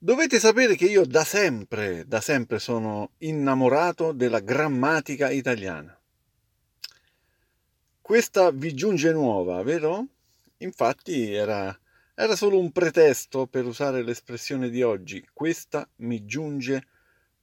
[0.00, 6.00] Dovete sapere che io da sempre, da sempre sono innamorato della grammatica italiana.
[8.00, 10.06] Questa vi giunge nuova, vero?
[10.58, 11.76] Infatti era,
[12.14, 15.26] era solo un pretesto per usare l'espressione di oggi.
[15.32, 16.86] Questa mi giunge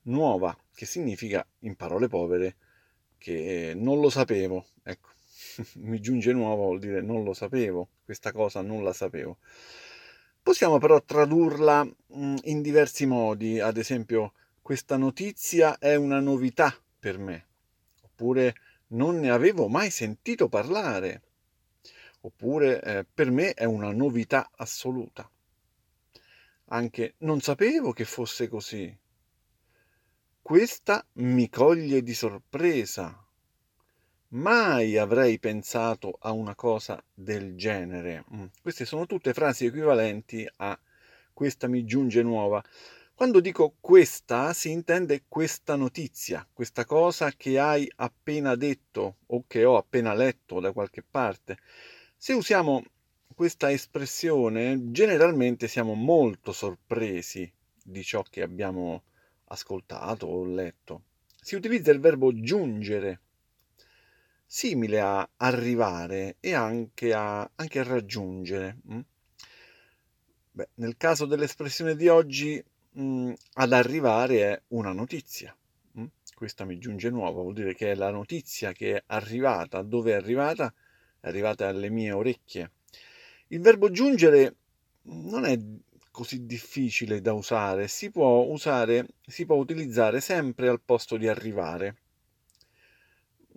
[0.03, 2.55] nuova, che significa, in parole povere,
[3.17, 4.65] che non lo sapevo.
[4.81, 5.09] Ecco,
[5.83, 9.39] mi giunge nuova vuol dire non lo sapevo, questa cosa non la sapevo.
[10.45, 17.17] Possiamo però tradurla mm, in diversi modi, ad esempio questa notizia è una novità per
[17.17, 17.47] me,
[18.03, 18.53] oppure
[18.89, 21.23] non ne avevo mai sentito parlare,
[22.21, 25.27] oppure eh, per me è una novità assoluta.
[26.65, 28.95] Anche non sapevo che fosse così.
[30.43, 33.24] Questa mi coglie di sorpresa.
[34.29, 38.25] Mai avrei pensato a una cosa del genere.
[38.33, 38.45] Mm.
[38.61, 40.77] Queste sono tutte frasi equivalenti a
[41.31, 42.63] questa mi giunge nuova.
[43.13, 49.63] Quando dico questa si intende questa notizia, questa cosa che hai appena detto o che
[49.63, 51.57] ho appena letto da qualche parte.
[52.17, 52.83] Se usiamo
[53.33, 57.49] questa espressione, generalmente siamo molto sorpresi
[57.83, 59.03] di ciò che abbiamo
[59.45, 61.03] ascoltato o letto.
[61.39, 63.19] Si utilizza il verbo giungere
[64.45, 68.77] simile a arrivare e anche a, anche a raggiungere.
[68.91, 68.99] Mm?
[70.51, 75.55] Beh, nel caso dell'espressione di oggi, mh, mm, ad arrivare è una notizia.
[75.93, 76.01] Mh?
[76.01, 76.05] Mm?
[76.35, 79.81] Questa mi giunge nuova, vuol dire che è la notizia che è arrivata.
[79.81, 80.73] Dove è arrivata?
[81.19, 82.71] È arrivata alle mie orecchie.
[83.47, 84.55] Il verbo giungere
[85.03, 85.57] non è
[86.11, 91.97] così difficile da usare, si può usare, si può utilizzare sempre al posto di arrivare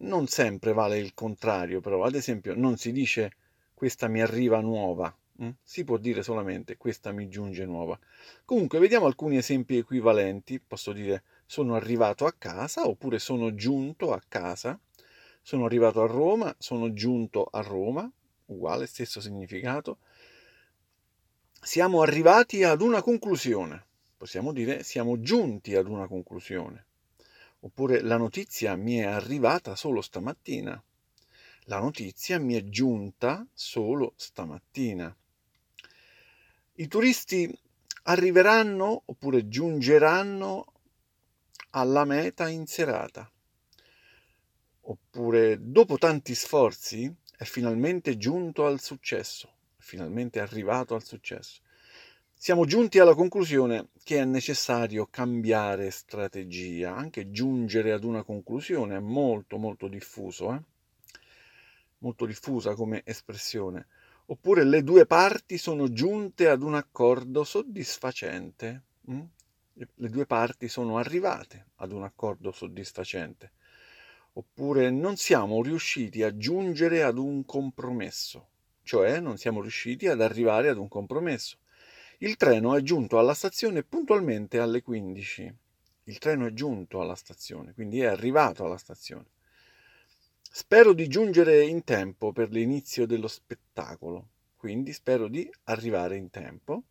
[0.00, 3.32] non sempre vale il contrario, però ad esempio non si dice
[3.74, 5.50] questa mi arriva nuova, hm?
[5.62, 7.98] si può dire solamente questa mi giunge nuova.
[8.44, 14.20] Comunque vediamo alcuni esempi equivalenti, posso dire sono arrivato a casa oppure sono giunto a
[14.28, 14.78] casa,
[15.42, 18.10] sono arrivato a Roma, sono giunto a Roma,
[18.46, 19.98] uguale, stesso significato.
[21.60, 23.84] Siamo arrivati ad una conclusione,
[24.16, 26.87] possiamo dire siamo giunti ad una conclusione.
[27.60, 30.80] Oppure la notizia mi è arrivata solo stamattina.
[31.62, 35.14] La notizia mi è giunta solo stamattina.
[36.74, 37.52] I turisti
[38.04, 40.72] arriveranno oppure giungeranno
[41.70, 43.30] alla meta in serata.
[44.82, 51.60] Oppure dopo tanti sforzi è finalmente giunto al successo, finalmente arrivato al successo
[52.40, 59.00] siamo giunti alla conclusione che è necessario cambiare strategia, anche giungere ad una conclusione è
[59.00, 60.62] molto molto diffuso, eh?
[61.98, 63.88] molto diffusa come espressione.
[64.26, 68.82] Oppure le due parti sono giunte ad un accordo soddisfacente.
[69.10, 69.20] Hm?
[69.94, 73.50] Le due parti sono arrivate ad un accordo soddisfacente.
[74.34, 78.48] Oppure non siamo riusciti a giungere ad un compromesso,
[78.84, 81.58] cioè non siamo riusciti ad arrivare ad un compromesso
[82.20, 85.54] il treno è giunto alla stazione puntualmente alle 15.
[86.04, 89.26] Il treno è giunto alla stazione, quindi è arrivato alla stazione.
[90.40, 96.82] Spero di giungere in tempo per l'inizio dello spettacolo, quindi spero di arrivare in tempo.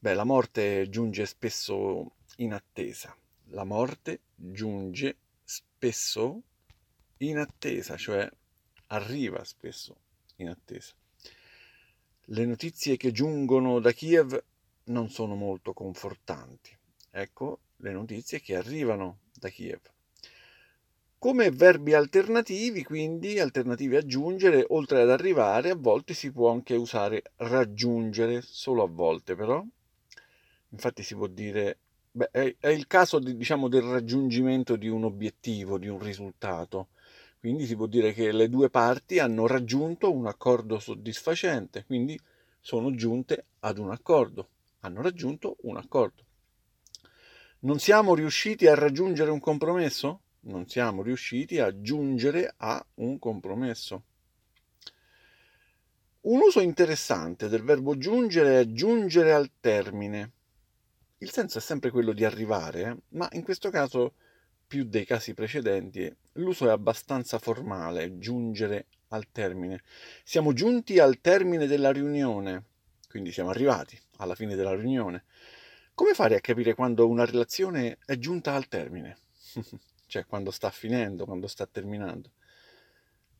[0.00, 3.16] Beh, la morte giunge spesso in attesa.
[3.50, 6.42] La morte giunge spesso
[7.18, 8.28] in attesa, cioè
[8.88, 9.94] arriva spesso
[10.36, 10.92] in attesa.
[12.26, 14.40] Le notizie che giungono da Kiev
[14.84, 16.70] non sono molto confortanti.
[17.10, 19.80] Ecco le notizie che arrivano da Kiev.
[21.18, 26.76] Come verbi alternativi, quindi alternativi a giungere, oltre ad arrivare, a volte si può anche
[26.76, 29.64] usare raggiungere, solo a volte però.
[30.68, 31.78] Infatti si può dire,
[32.12, 36.88] beh, è il caso di, diciamo, del raggiungimento di un obiettivo, di un risultato.
[37.42, 42.16] Quindi si può dire che le due parti hanno raggiunto un accordo soddisfacente, quindi
[42.60, 44.48] sono giunte ad un accordo,
[44.82, 46.22] hanno raggiunto un accordo.
[47.62, 50.20] Non siamo riusciti a raggiungere un compromesso?
[50.42, 54.04] Non siamo riusciti a giungere a un compromesso.
[56.20, 60.30] Un uso interessante del verbo giungere è giungere al termine.
[61.18, 62.96] Il senso è sempre quello di arrivare, eh?
[63.16, 64.12] ma in questo caso
[64.72, 69.82] più dei casi precedenti, l'uso è abbastanza formale, giungere al termine.
[70.24, 72.64] Siamo giunti al termine della riunione,
[73.06, 75.24] quindi siamo arrivati alla fine della riunione.
[75.92, 79.18] Come fare a capire quando una relazione è giunta al termine?
[80.08, 82.30] cioè quando sta finendo, quando sta terminando.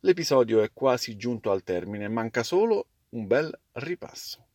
[0.00, 4.46] L'episodio è quasi giunto al termine, manca solo un bel ripasso.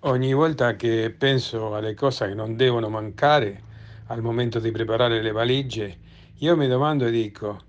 [0.00, 3.66] Ogni volta che penso alle cose che non devono mancare
[4.08, 5.98] al momento di preparare le valigie,
[6.38, 7.62] io mi domando e dico,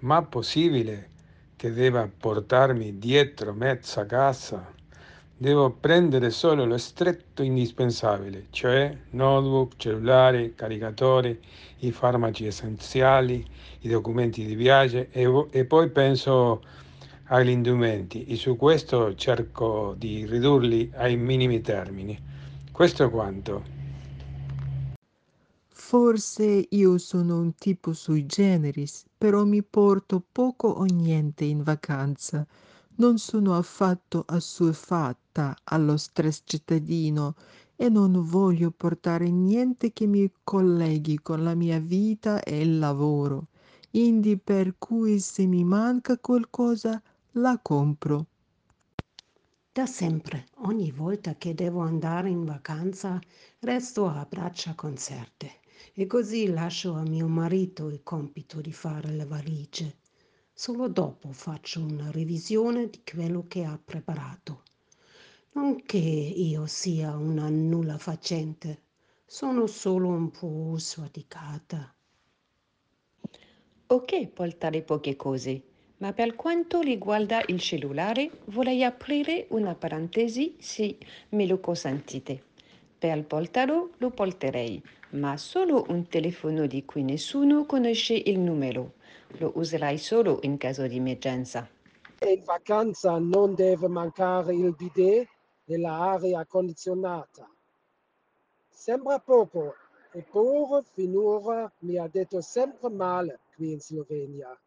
[0.00, 1.10] ma è possibile
[1.56, 4.72] che debba portarmi dietro mezza casa?
[5.36, 11.38] Devo prendere solo lo stretto indispensabile, cioè notebook, cellulare, caricatore,
[11.78, 13.44] i farmaci essenziali,
[13.80, 16.62] i documenti di viaggio e, e poi penso
[17.24, 22.18] agli indumenti e su questo cerco di ridurli ai minimi termini.
[22.70, 23.83] Questo è quanto.
[25.86, 32.44] Forse io sono un tipo sui generis, però mi porto poco o niente in vacanza.
[32.96, 37.36] Non sono affatto assuefatta allo stress cittadino
[37.76, 43.48] e non voglio portare niente che mi colleghi con la mia vita e il lavoro.
[43.90, 47.00] Indi per cui se mi manca qualcosa
[47.32, 48.26] la compro.
[49.70, 53.20] Da sempre, ogni volta che devo andare in vacanza,
[53.60, 59.24] resto a braccia concerte e così lascio a mio marito il compito di fare le
[59.24, 59.96] valigie.
[60.52, 64.62] Solo dopo faccio una revisione di quello che ha preparato.
[65.52, 68.82] Non che io sia una nulla facente,
[69.26, 71.94] sono solo un po' sfaticata.
[73.86, 75.62] Ok, portare poche cose,
[75.98, 80.98] ma per quanto riguarda il cellulare vorrei aprire una parentesi se
[81.30, 82.53] me lo consentite.
[83.04, 88.94] Per portarlo lo porterei, ma solo un telefono di cui nessuno conosce il numero.
[89.40, 91.68] Lo userai solo in caso di emergenza.
[92.26, 95.28] In vacanza non deve mancare il bidet
[95.66, 97.46] e l'aria condizionata.
[98.70, 99.74] Sembra poco,
[100.10, 104.58] eppure finora mi ha detto sempre male qui in Slovenia.